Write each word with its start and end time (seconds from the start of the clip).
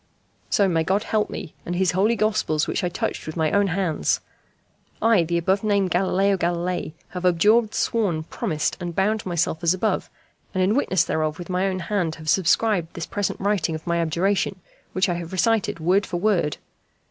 So 0.49 0.67
may 0.67 0.83
God 0.83 1.03
help 1.03 1.29
me, 1.29 1.53
and 1.63 1.75
his 1.75 1.91
Holy 1.91 2.15
Gospels 2.15 2.65
which 2.65 2.83
I 2.83 2.89
touch 2.89 3.27
with 3.27 3.35
my 3.37 3.51
own 3.51 3.67
hands. 3.67 4.19
I, 4.99 5.23
the 5.23 5.37
above 5.37 5.63
named 5.63 5.91
Galileo 5.91 6.37
Galilei, 6.37 6.93
have 7.09 7.23
abjured, 7.23 7.75
sworn, 7.75 8.23
promised, 8.23 8.77
and 8.79 8.95
bound 8.95 9.27
myself 9.27 9.63
as 9.63 9.75
above, 9.75 10.09
and 10.55 10.63
in 10.63 10.73
witness 10.73 11.03
thereof 11.03 11.37
with 11.37 11.51
my 11.51 11.67
own 11.67 11.81
hand 11.81 12.15
have 12.15 12.29
subscribed 12.31 12.95
this 12.95 13.05
present 13.05 13.39
writing 13.39 13.75
of 13.75 13.85
my 13.85 13.97
abjuration, 13.99 14.59
which 14.93 15.07
I 15.07 15.13
have 15.13 15.31
recited 15.31 15.79
word 15.79 16.07
for 16.07 16.17
word. 16.17 16.57